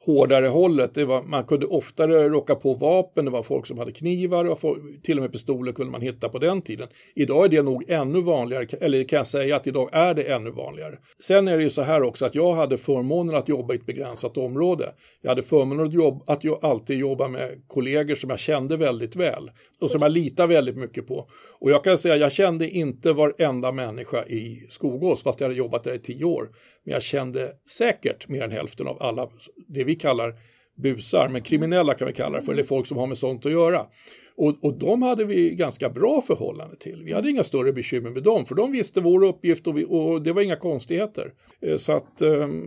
[0.07, 0.95] hårdare hållet.
[0.95, 4.61] Det var, man kunde oftare råka på vapen, det var folk som hade knivar, och
[4.61, 6.89] folk, till och med pistoler kunde man hitta på den tiden.
[7.15, 10.51] Idag är det nog ännu vanligare, eller kan jag säga att idag är det ännu
[10.51, 10.99] vanligare.
[11.23, 13.87] Sen är det ju så här också att jag hade förmånen att jobba i ett
[13.87, 14.95] begränsat område.
[15.23, 19.17] Jag hade förmånen att, jobba, att jag alltid jobba med kollegor som jag kände väldigt
[19.17, 21.29] väl och som jag litar väldigt mycket på.
[21.61, 25.85] Och jag kan säga, jag kände inte varenda människa i Skogås, fast jag hade jobbat
[25.85, 26.49] där i tio år.
[26.85, 29.29] Men jag kände säkert mer än hälften av alla,
[29.71, 30.35] det vi kallar
[30.83, 33.53] busar, men kriminella kan vi kalla det för, eller folk som har med sånt att
[33.53, 33.87] göra.
[34.37, 37.03] Och, och de hade vi ganska bra förhållande till.
[37.05, 40.23] Vi hade inga större bekymmer med dem, för de visste vår uppgift och, vi, och
[40.23, 41.33] det var inga konstigheter.
[41.61, 42.61] Eh, så att, ehm,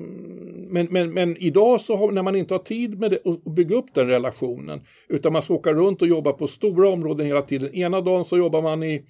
[0.69, 3.75] men, men, men idag så har, när man inte har tid med det, att bygga
[3.75, 7.75] upp den relationen, utan man ska åka runt och jobba på stora områden hela tiden.
[7.75, 9.05] Ena dagen så jobbar man i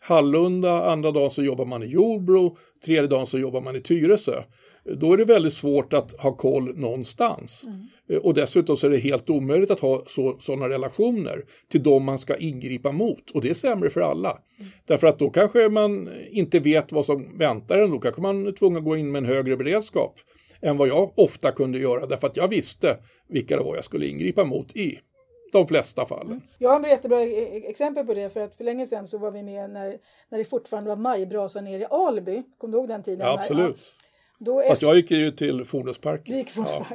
[0.00, 4.42] Hallunda, andra dagen så jobbar man i Jordbro, tredje dagen så jobbar man i Tyresö.
[4.94, 7.64] Då är det väldigt svårt att ha koll någonstans.
[7.66, 8.22] Mm.
[8.22, 10.02] Och dessutom så är det helt omöjligt att ha
[10.40, 13.30] sådana relationer till de man ska ingripa mot.
[13.30, 14.30] Och det är sämre för alla.
[14.30, 14.70] Mm.
[14.86, 17.90] Därför att då kanske man inte vet vad som väntar en.
[17.90, 20.18] Då kanske man är tvungen att gå in med en högre beredskap
[20.60, 22.06] än vad jag ofta kunde göra.
[22.06, 22.96] Därför att jag visste
[23.28, 24.98] vilka det var jag skulle ingripa mot i
[25.52, 26.26] de flesta fallen.
[26.26, 26.42] Mm.
[26.58, 29.18] Jag har ett jättebra e-, e-, exempel på det för att för länge sedan så
[29.18, 32.42] var vi med när, när det fortfarande var majbrasa nere i Alby.
[32.58, 33.26] Kommer du ihåg den tiden?
[33.26, 33.94] Ja, absolut.
[34.38, 36.32] Då Fast jag gick ju till Fordonsparken.
[36.32, 36.86] Du gick Ja.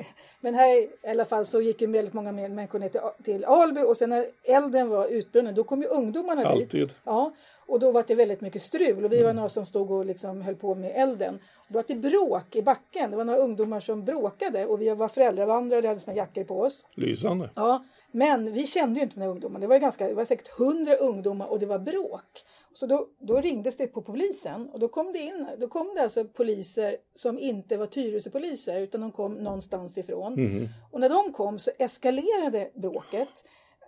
[0.41, 3.81] Men här i alla fall så gick ju väldigt många människor ner till, till Alby
[3.81, 6.69] och sen när elden var utbrunnen då kom ju ungdomarna Alltid.
[6.69, 6.95] dit.
[7.03, 7.33] Ja,
[7.65, 9.27] och då var det väldigt mycket strul och vi mm.
[9.27, 11.39] var några som stod och liksom höll på med elden.
[11.67, 13.11] Då var det bråk i backen.
[13.11, 16.61] Det var några ungdomar som bråkade och vi var föräldravandrare och hade sina jackor på
[16.61, 16.85] oss.
[16.95, 17.49] Lysande.
[17.55, 19.59] Ja, men vi kände ju inte de här ungdomarna.
[19.59, 22.43] Det var, ganska, det var säkert hundra ungdomar och det var bråk.
[22.73, 26.03] Så då, då ringdes det på polisen och då kom det in, då kom det
[26.03, 30.33] alltså poliser som inte var Tyresöpoliser utan de kom någonstans ifrån.
[30.33, 30.67] Mm.
[30.91, 33.29] Och när de kom så eskalerade bråket.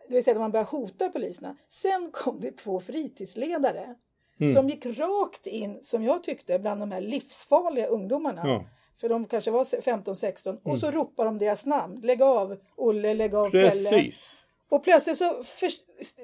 [0.08, 1.58] Det vill säga att man började hota poliserna.
[1.70, 3.96] Sen kom det två fritidsledare
[4.40, 4.56] mm.
[4.56, 8.42] som gick rakt in, som jag tyckte, bland de här livsfarliga ungdomarna.
[8.46, 8.66] Ja.
[9.02, 10.60] För de kanske var 15-16 mm.
[10.64, 12.00] och så ropar de deras namn.
[12.04, 13.90] Lägg av Olle, lägg av Precis.
[13.90, 14.43] Pelle.
[14.74, 15.70] Och plötsligt så, för,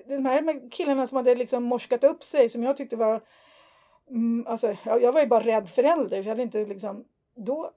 [0.07, 3.21] de här killarna som hade liksom morskat upp sig som jag tyckte var,
[4.09, 7.71] mm, alltså jag, jag, var ju bara rädd förälder för jag hade inte liksom, då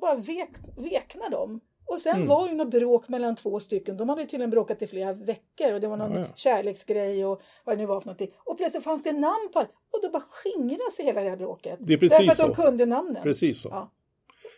[0.00, 1.60] bara vek, vekna de.
[1.86, 2.28] Och sen mm.
[2.28, 3.96] var ju något bråk mellan två stycken.
[3.96, 6.26] De hade tydligen bråkat i flera veckor och det var någon ja, ja.
[6.34, 8.30] kärleksgrej och vad det nu var för någonting.
[8.36, 11.78] Och plötsligt fanns det namn på och då bara skingrades hela det här bråket.
[11.80, 12.46] Det är precis Därför att så.
[12.46, 13.22] de kunde namnen.
[13.22, 13.68] Precis så.
[13.68, 13.92] Ja.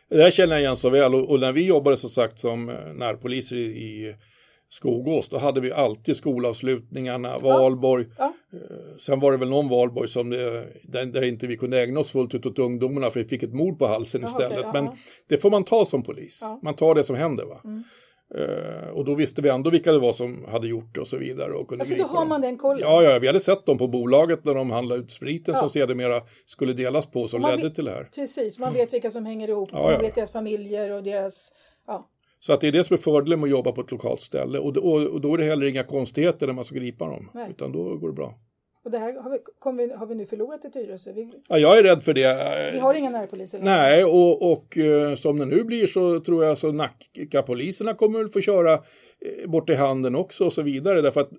[0.09, 2.69] Det här känner jag igen så väl och, och när vi jobbade som sagt som
[2.69, 4.15] eh, närpoliser i, i
[4.73, 8.07] Skogås, då hade vi alltid skolavslutningarna, valborg.
[8.19, 8.33] Ja.
[8.53, 12.11] Eh, sen var det väl någon valborg som det, där, inte vi kunde ägna oss
[12.11, 14.67] fullt ut åt ungdomarna för vi fick ett mord på halsen Aha, istället.
[14.67, 14.93] Okay, Men
[15.29, 17.45] det får man ta som polis, man tar det som händer.
[17.45, 17.61] Va?
[17.65, 17.83] Mm.
[18.35, 21.17] Uh, och då visste vi ändå vilka det var som hade gjort det och så
[21.17, 21.53] vidare.
[21.53, 22.81] Och kunde ja, för då har man den kollen.
[22.81, 25.61] Ja, ja, vi hade sett dem på bolaget när de handlade ut spriten ja.
[25.61, 28.09] som sedermera skulle delas på som ledde vet, till det här.
[28.15, 29.99] Precis, man vet vilka som hänger ihop, ja, man ja.
[29.99, 31.53] vet deras familjer och deras
[31.87, 32.09] ja.
[32.41, 34.59] Så att det är det som är fördelen med att jobba på ett lokalt ställe
[34.59, 37.51] och, och, och då är det heller inga konstigheter när man ska gripa dem, Nej.
[37.51, 38.35] utan då går det bra.
[38.85, 41.13] Och det här har vi, vi, har vi nu förlorat i Tyresö?
[41.13, 42.71] Vi, ja, jag är rädd för det.
[42.73, 43.59] Vi har inga närpoliser?
[43.59, 48.33] Nej, och, och uh, som det nu blir så tror jag så Nackapoliserna kommer att
[48.33, 51.01] få köra uh, bort i handen också och så vidare.
[51.01, 51.31] Därför att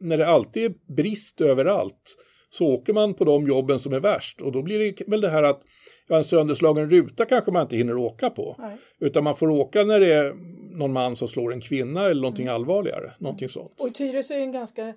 [0.00, 2.16] när det alltid är brist överallt
[2.50, 5.28] så åker man på de jobben som är värst och då blir det väl det
[5.28, 5.60] här att
[6.08, 8.56] ja, en sönderslagen ruta kanske man inte hinner åka på.
[8.58, 8.76] Nej.
[8.98, 10.34] Utan man får åka när det är
[10.78, 12.54] någon man som slår en kvinna eller någonting mm.
[12.54, 13.12] allvarligare.
[13.18, 13.72] Någonting sånt.
[13.78, 14.94] Och Tyresö är en ganska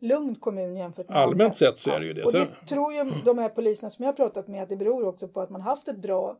[0.00, 2.22] lugn kommun jämfört med Allmänt sett så är det ju det.
[2.22, 5.06] Och det tror ju de här poliserna som jag har pratat med att det beror
[5.06, 6.36] också på att man haft ett bra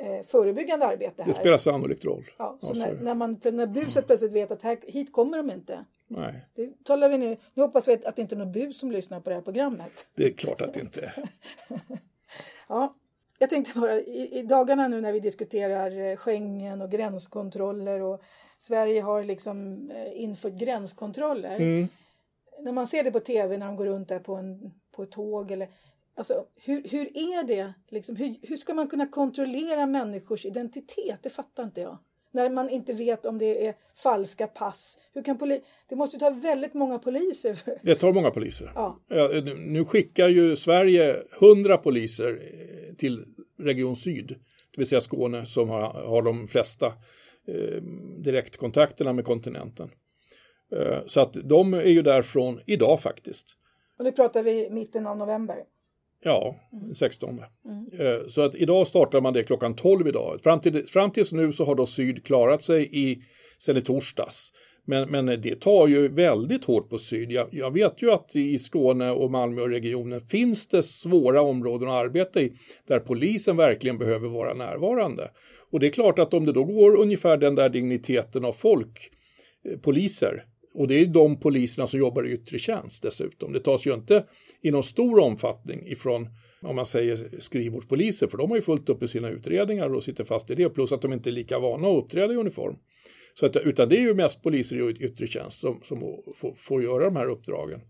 [0.00, 1.28] eh, förebyggande arbete här.
[1.28, 2.30] Det spelar sannolikt roll.
[2.38, 5.50] Ja, så ja, när, när, man, när buset plötsligt vet att här, hit kommer de
[5.50, 5.84] inte.
[6.06, 6.46] Nej.
[6.54, 7.36] Det talar vi nu.
[7.54, 10.06] Nu hoppas vi att det inte är någon bus som lyssnar på det här programmet.
[10.14, 11.12] Det är klart att det inte är.
[12.68, 12.94] ja,
[13.38, 18.22] jag tänkte bara i, i, dagarna nu när vi diskuterar eh, Schengen och gränskontroller och
[18.58, 21.56] Sverige har liksom eh, infört gränskontroller.
[21.56, 21.88] Mm.
[22.60, 25.10] När man ser det på tv när de går runt där på, en, på ett
[25.10, 25.68] tåg eller
[26.20, 27.74] Alltså, hur, hur är det?
[27.88, 31.18] Liksom, hur, hur ska man kunna kontrollera människors identitet?
[31.22, 31.98] Det fattar inte jag.
[32.30, 34.98] När man inte vet om det är falska pass.
[35.12, 37.54] Hur kan poli det måste ta väldigt många poliser.
[37.54, 37.78] För...
[37.82, 38.72] Det tar många poliser.
[38.74, 38.98] Ja.
[39.56, 43.24] nu skickar ju Sverige 100 poliser eh, till
[43.58, 46.86] Region Syd, det vill säga Skåne som har, har de flesta
[47.46, 47.82] eh,
[48.18, 49.90] direktkontakterna med kontinenten.
[50.72, 53.56] Eh, så att de är ju därifrån idag faktiskt.
[53.98, 55.56] Och nu pratar vi mitten av november.
[56.22, 56.56] Ja,
[56.94, 57.40] 16.
[57.64, 58.28] Mm.
[58.28, 60.40] Så att idag startar man det klockan 12 idag.
[60.42, 63.22] Fram, till, fram tills nu så har då Syd klarat sig i,
[63.58, 64.52] sen i torsdags.
[64.84, 67.32] Men, men det tar ju väldigt hårt på Syd.
[67.32, 72.40] Jag, jag, vet ju att i Skåne och Malmöregionen finns det svåra områden att arbeta
[72.40, 72.52] i
[72.86, 75.30] där polisen verkligen behöver vara närvarande.
[75.70, 79.10] Och det är klart att om det då går ungefär den där digniteten av folk,
[79.64, 83.52] eh, poliser, och det är de poliserna som jobbar i yttre tjänst dessutom.
[83.52, 84.24] Det tas ju inte
[84.62, 86.28] i någon stor omfattning ifrån
[86.62, 90.24] om man säger skrivbordspoliser, för de har ju fullt upp i sina utredningar och sitter
[90.24, 92.76] fast i det, plus att de inte är lika vana att uppträda i uniform.
[93.34, 96.00] Så att, utan det är ju mest poliser i yttre tjänst som, som
[96.36, 97.80] får, får göra de här uppdragen.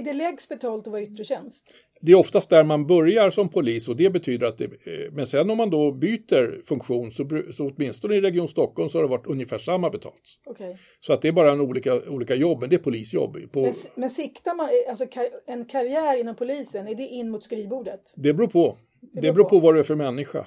[0.00, 1.74] Är, det lägst betalt att vara yttre tjänst?
[2.00, 5.26] Det är oftast där man börjar som polis och det betyder att det, eh, men
[5.26, 9.08] sen om man då byter funktion så, så åtminstone i Region Stockholm så har det
[9.08, 10.22] varit ungefär samma betalt.
[10.46, 10.76] Okay.
[11.00, 13.52] Så att det är bara en olika, olika jobb, men det är polisjobb.
[13.52, 13.62] På...
[13.62, 15.06] Men, men siktar man, alltså
[15.46, 18.12] en karriär inom polisen, är det in mot skrivbordet?
[18.16, 18.76] Det beror på.
[19.00, 19.50] Det beror, det beror på.
[19.50, 20.46] på vad du är för människa.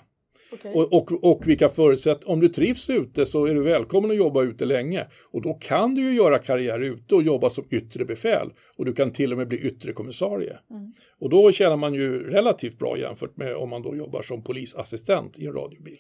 [0.54, 0.74] Okay.
[0.74, 4.44] Och, och, och vilka förutsättningar, om du trivs ute så är du välkommen att jobba
[4.44, 5.08] ute länge.
[5.32, 8.50] Och då kan du ju göra karriär ute och jobba som yttre befäl.
[8.78, 10.58] Och du kan till och med bli yttre kommissarie.
[10.70, 10.94] Mm.
[11.20, 15.40] Och då tjänar man ju relativt bra jämfört med om man då jobbar som polisassistent
[15.40, 16.00] i en radiobil.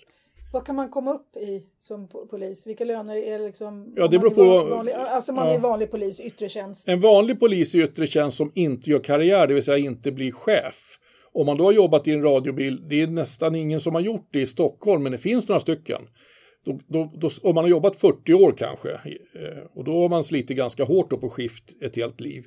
[0.53, 2.67] Vad kan man komma upp i som polis?
[2.67, 3.93] Vilka löner är det liksom?
[3.95, 4.65] Ja, det beror på.
[4.69, 5.53] Vanlig, alltså man ja.
[5.53, 6.87] är vanlig polis, yttre tjänst.
[6.87, 10.31] En vanlig polis i yttre tjänst som inte gör karriär, det vill säga inte blir
[10.31, 10.99] chef
[11.33, 14.27] om man då har jobbat i en radiobil, det är nästan ingen som har gjort
[14.31, 16.01] det i Stockholm, men det finns några stycken.
[16.65, 20.23] Då, då, då, om man har jobbat 40 år kanske, eh, och då har man
[20.23, 22.45] slitit ganska hårt på skift ett helt liv,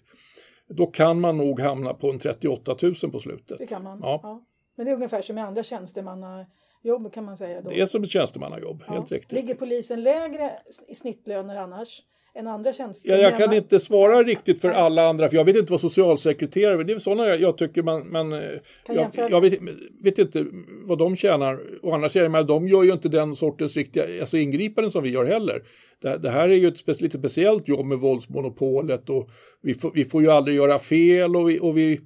[0.69, 3.59] då kan man nog hamna på en 38 000 på slutet.
[3.59, 3.99] Det kan man.
[4.03, 4.21] Ja.
[4.23, 4.47] ja.
[4.77, 7.63] Men det är ungefär som i andra tjänstemannajobb kan man säga.
[7.63, 7.69] Då.
[7.69, 8.93] Det är som ett tjänstemannajobb, ja.
[8.93, 9.33] helt riktigt.
[9.33, 10.53] Ligger polisen lägre
[10.89, 12.03] i snittlöner annars?
[12.37, 13.11] Än andra tjänster.
[13.11, 16.85] Ja, jag kan inte svara riktigt för alla andra, för jag vet inte vad socialsekreterare,
[16.85, 18.31] det är sådana jag, jag tycker man, man
[18.87, 19.59] jag, jag vet,
[20.03, 20.47] vet, inte
[20.83, 21.61] vad de tjänar.
[21.83, 25.25] Å andra sidan, de gör ju inte den sortens riktiga alltså ingripanden som vi gör
[25.25, 25.63] heller.
[26.03, 29.31] Det, det här är ju ett spe, lite speciellt jobb med våldsmonopolet och
[29.63, 31.99] vi får, vi får ju aldrig göra fel och vi, och vi eh,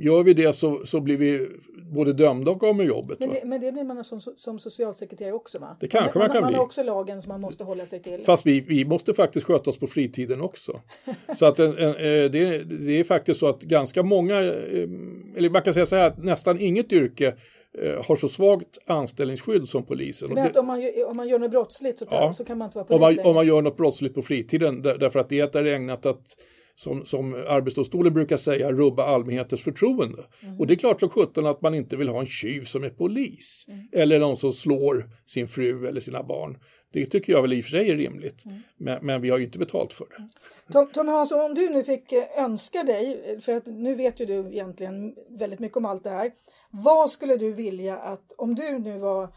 [0.00, 1.48] gör vi det så, så blir vi
[1.90, 3.20] både dömda och av med jobbet.
[3.20, 5.76] Men det, men det blir man som, som socialsekreterare också va?
[5.80, 6.52] Det kanske man, man kan man bli.
[6.52, 8.20] Man har också lagen som man måste hålla sig till.
[8.24, 10.80] Fast vi, vi måste faktiskt sköta oss på fritiden också.
[11.38, 14.88] så att en, en, eh, det, det är faktiskt så att ganska många, eh,
[15.36, 17.34] eller man kan säga så här att nästan inget yrke
[17.78, 20.34] eh, har så svagt anställningsskydd som polisen.
[20.34, 22.32] Men om man, om man gör något brottsligt så, ja.
[22.32, 23.18] så kan man inte vara polis?
[23.18, 26.36] Om man, om man gör något brottsligt på fritiden därför att det är ägnat att
[26.80, 30.24] som, som Arbetsdomstolen brukar säga, rubba allmänhetens förtroende.
[30.40, 30.60] Mm.
[30.60, 32.90] Och det är klart som sjutton att man inte vill ha en tjuv som är
[32.90, 33.64] polis.
[33.68, 33.88] Mm.
[33.92, 36.58] Eller någon som slår sin fru eller sina barn.
[36.92, 38.44] Det tycker jag väl i och för sig är rimligt.
[38.44, 38.58] Mm.
[38.76, 40.16] Men, men, vi har ju inte betalt för det.
[40.16, 40.30] Mm.
[40.72, 44.26] Tom, Tom Hansson, om du nu fick eh, önska dig, för att nu vet ju
[44.26, 46.32] du egentligen väldigt mycket om allt det här.
[46.70, 49.28] Vad skulle du vilja att, om du nu var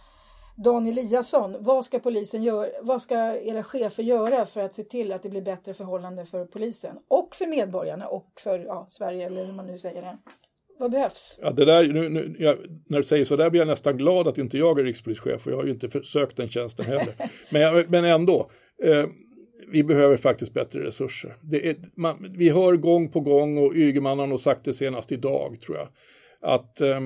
[0.56, 5.12] Dan Eliasson, vad ska polisen göra, vad ska era chefer göra för att se till
[5.12, 9.46] att det blir bättre förhållande för polisen och för medborgarna och för ja, Sverige eller
[9.46, 10.18] hur man nu säger det.
[10.80, 11.40] Vad behövs?
[11.42, 14.28] Ja, det där, nu, nu, jag, när du säger så där blir jag nästan glad
[14.28, 17.16] att inte jag är rikspolischef och jag har ju inte sökt den tjänsten heller.
[17.50, 18.50] men, men ändå,
[18.84, 19.06] eh,
[19.68, 21.36] vi behöver faktiskt bättre resurser.
[21.52, 25.58] Är, man, vi hör gång på gång och Ygeman har nog sagt det senast idag
[25.66, 25.88] tror jag.
[26.42, 27.00] Att eh,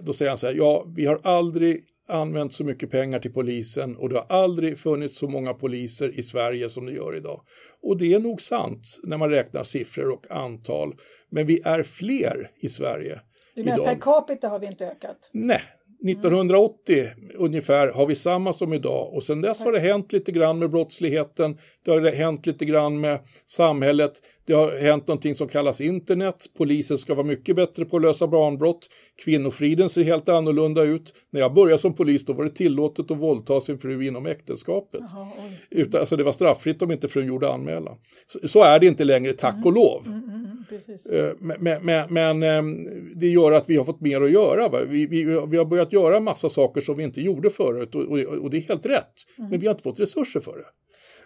[0.00, 3.96] då säger han så här, ja vi har aldrig använt så mycket pengar till polisen
[3.96, 7.40] och det har aldrig funnits så många poliser i Sverige som det gör idag.
[7.82, 10.94] Och det är nog sant när man räknar siffror och antal.
[11.30, 13.20] Men vi är fler i Sverige.
[13.54, 13.86] Du menar idag.
[13.86, 15.30] per capita har vi inte ökat?
[15.32, 15.62] Nej,
[16.04, 17.30] 1980 mm.
[17.34, 20.70] ungefär har vi samma som idag och sen dess har det hänt lite grann med
[20.70, 21.58] brottsligheten.
[21.84, 24.12] Det har hänt lite grann med samhället.
[24.46, 26.46] Det har hänt någonting som kallas internet.
[26.58, 28.88] Polisen ska vara mycket bättre på att lösa barnbrott.
[29.24, 31.14] Kvinnofriden ser helt annorlunda ut.
[31.30, 35.00] När jag började som polis då var det tillåtet att våldta sin fru inom äktenskapet.
[35.00, 35.32] Aha,
[35.70, 37.96] Utan, alltså det var strafffritt om inte frun gjorde anmälan.
[38.26, 39.66] Så, så är det inte längre, tack mm.
[39.66, 40.02] och lov.
[40.06, 40.64] Mm, mm,
[41.10, 44.84] mm, eh, men, men, men, ehm, det gör att vi har fått mer att göra.
[44.84, 48.18] Vi, vi, vi har börjat göra massa saker som vi inte gjorde förut och, och,
[48.18, 49.14] och det är helt rätt.
[49.38, 49.50] Mm.
[49.50, 50.64] Men vi har inte fått resurser för det.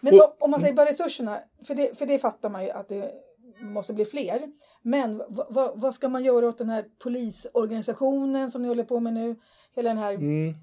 [0.00, 2.88] Men och, om man säger bara resurserna, för det, för det fattar man ju att
[2.88, 3.12] det
[3.60, 4.40] måste bli fler.
[4.82, 5.22] Men
[5.74, 9.36] vad ska man göra åt den här polisorganisationen som ni håller på med nu?
[9.76, 10.54] Hela den här mm.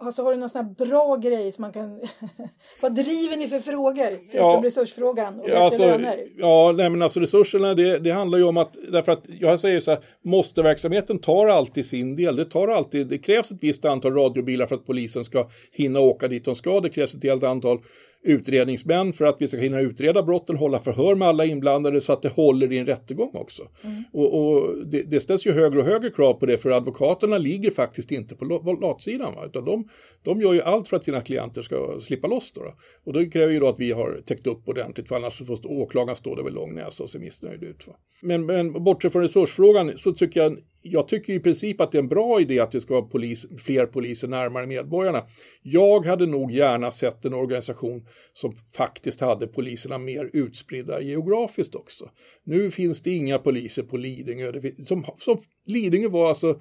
[0.00, 2.00] Alltså har du någon sån här bra grej som man kan...
[2.80, 4.30] Vad driver ni för frågor?
[4.30, 6.26] Förutom ja, resursfrågan och ja, alltså, löner?
[6.36, 9.80] Ja, nej men alltså resurserna det, det, handlar ju om att, därför att jag säger
[9.80, 12.36] så här, måste-verksamheten tar alltid sin del.
[12.36, 16.28] Det tar alltid, det krävs ett visst antal radiobilar för att polisen ska hinna åka
[16.28, 16.80] dit de ska.
[16.80, 17.78] Det krävs ett helt antal
[18.22, 22.22] utredningsmän för att vi ska hinna utreda brotten, hålla förhör med alla inblandade så att
[22.22, 23.68] det håller i en rättegång också.
[23.84, 24.04] Mm.
[24.12, 27.70] Och, och det, det, ställs ju högre och högre krav på det för advokaterna ligger
[27.70, 29.34] faktiskt inte på latsidan.
[29.34, 29.46] Va?
[29.46, 29.88] Utan de,
[30.22, 32.52] de gör ju allt för att sina klienter ska slippa loss.
[32.54, 32.74] Då, då.
[33.04, 36.16] Och det kräver ju då att vi har täckt upp ordentligt för annars får åklagaren
[36.16, 37.86] stå där med lång näsa och se missnöjd ut.
[37.86, 37.92] Va?
[38.22, 42.02] Men, men bortsett från resursfrågan så tycker jag jag tycker i princip att det är
[42.02, 45.26] en bra idé att det ska vara polis, fler poliser närmare medborgarna.
[45.62, 52.10] Jag hade nog gärna sett en organisation som faktiskt hade poliserna mer utspridda geografiskt också.
[52.44, 54.52] Nu finns det inga poliser på Lidingö.
[54.86, 56.60] Som, som Lidingö var alltså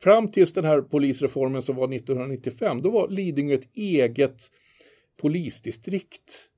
[0.00, 4.50] fram tills den här polisreformen som var 1995, då var Lidingö ett eget
[5.16, 6.48] polisdistrikt.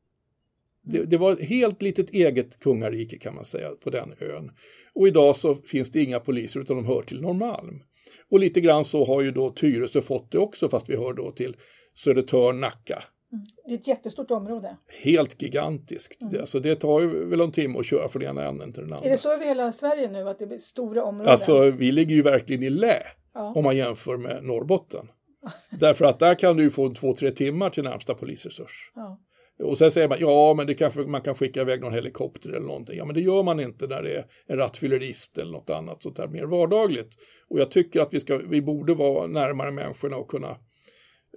[0.92, 4.50] Det, det, var ett helt litet eget kungarike kan man säga på den ön.
[4.94, 7.82] Och idag så finns det inga poliser utan de hör till Norrmalm.
[8.30, 11.30] Och lite grann så har ju då Tyresö fått det också fast vi hör då
[11.30, 11.56] till
[11.94, 13.02] Södertörn, Nacka.
[13.32, 13.44] Mm.
[13.66, 14.76] Det är ett jättestort område.
[15.02, 16.20] Helt gigantiskt.
[16.20, 16.32] Mm.
[16.32, 18.92] Det, alltså det tar ju väl en timme att köra från ena änden till den
[18.92, 19.06] andra.
[19.06, 21.32] Är det så över hela Sverige nu att det blir stora områden?
[21.32, 23.02] Alltså vi ligger ju verkligen i lä
[23.34, 23.52] ja.
[23.56, 25.08] om man jämför med Norrbotten.
[25.80, 28.92] Därför att där kan du ju få två, tre timmar till närmsta polisresurs.
[28.94, 29.20] Ja.
[29.62, 32.66] Och sen säger man, ja men det kanske man kan skicka iväg någon helikopter eller
[32.66, 32.96] någonting.
[32.96, 36.18] Ja men det gör man inte när det är en rattfyllerist eller något annat sånt
[36.18, 37.16] här mer vardagligt.
[37.48, 40.50] Och jag tycker att vi, ska, vi borde vara närmare människorna och kunna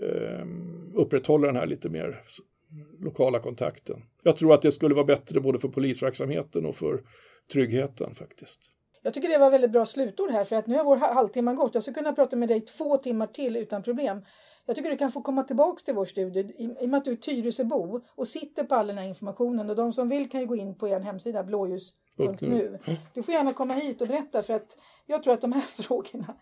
[0.01, 0.45] eh,
[0.95, 2.21] upprätthålla den här lite mer
[2.99, 4.03] lokala kontakten.
[4.23, 7.01] Jag tror att det skulle vara bättre både för polisverksamheten och för
[7.51, 8.69] tryggheten faktiskt.
[9.03, 11.73] Jag tycker det var väldigt bra slutord här för att nu har vår halvtimme gått.
[11.73, 14.21] Jag skulle kunna prata med dig två timmar till utan problem.
[14.65, 17.05] Jag tycker du kan få komma tillbaks till vår studio i, i och med att
[17.05, 20.41] du är Tyresöbo och sitter på all den här informationen och de som vill kan
[20.41, 22.79] ju gå in på er hemsida blåljus.nu.
[23.13, 26.35] Du får gärna komma hit och berätta för att jag tror att de här frågorna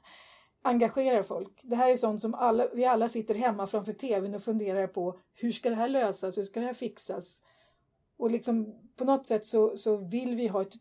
[0.61, 1.59] engagerar folk.
[1.63, 5.19] Det här är sånt som alla, vi alla sitter hemma framför tvn och funderar på
[5.33, 7.41] hur ska det här lösas, hur ska det här fixas?
[8.17, 10.73] Och liksom på något sätt så, så vill vi ha ett,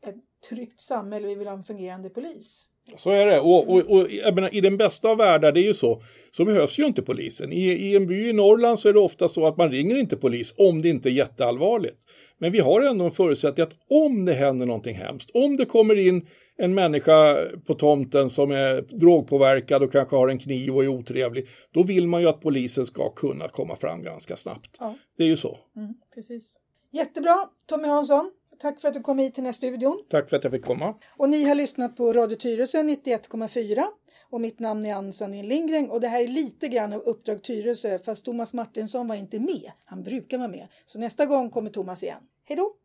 [0.00, 0.16] ett
[0.48, 2.69] tryggt samhälle, vi vill ha en fungerande polis.
[2.96, 3.40] Så är det.
[3.40, 6.78] Och, och, och menar, i den bästa av världar, det är ju så, så behövs
[6.78, 7.52] ju inte polisen.
[7.52, 10.16] I, I en by i Norrland så är det ofta så att man ringer inte
[10.16, 11.98] polis om det inte är jätteallvarligt.
[12.38, 15.98] Men vi har ändå en förutsättning att om det händer någonting hemskt, om det kommer
[15.98, 20.88] in en människa på tomten som är drogpåverkad och kanske har en kniv och är
[20.88, 24.76] otrevlig, då vill man ju att polisen ska kunna komma fram ganska snabbt.
[24.78, 24.94] Ja.
[25.16, 25.58] Det är ju så.
[25.76, 26.56] Mm, precis.
[26.92, 28.30] Jättebra, Tommy Hansson.
[28.60, 30.02] Tack för att du kom hit till den här studion.
[30.08, 30.94] Tack för att jag fick komma.
[31.16, 33.84] Och ni har lyssnat på Radio Tyresö 91,4
[34.30, 37.42] och mitt namn är Ann Sandin Lindgren och det här är lite grann av Uppdrag
[37.42, 39.70] Tyresö fast Thomas Martinsson var inte med.
[39.84, 40.68] Han brukar vara med.
[40.86, 42.22] Så nästa gång kommer Thomas igen.
[42.44, 42.80] Hej då!